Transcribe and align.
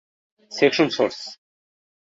section 0.51 0.87
source 0.89 1.19